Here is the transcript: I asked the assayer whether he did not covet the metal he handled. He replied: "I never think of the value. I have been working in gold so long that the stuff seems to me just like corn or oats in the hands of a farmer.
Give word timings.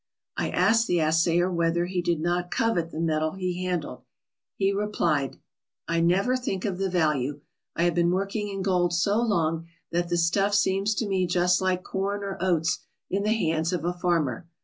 I 0.35 0.49
asked 0.49 0.87
the 0.87 0.97
assayer 0.99 1.51
whether 1.51 1.85
he 1.85 2.01
did 2.01 2.19
not 2.19 2.49
covet 2.49 2.89
the 2.89 2.99
metal 2.99 3.33
he 3.33 3.63
handled. 3.63 4.01
He 4.55 4.73
replied: 4.73 5.37
"I 5.87 5.99
never 6.01 6.35
think 6.35 6.65
of 6.65 6.79
the 6.79 6.89
value. 6.89 7.41
I 7.75 7.83
have 7.83 7.93
been 7.93 8.09
working 8.09 8.47
in 8.49 8.63
gold 8.63 8.93
so 8.93 9.21
long 9.21 9.67
that 9.91 10.09
the 10.09 10.17
stuff 10.17 10.55
seems 10.55 10.95
to 10.95 11.07
me 11.07 11.27
just 11.27 11.61
like 11.61 11.83
corn 11.83 12.23
or 12.23 12.39
oats 12.41 12.79
in 13.11 13.21
the 13.21 13.33
hands 13.33 13.71
of 13.71 13.85
a 13.85 13.93
farmer. 13.93 14.47